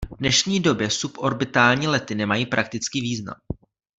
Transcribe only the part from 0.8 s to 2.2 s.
suborbitální lety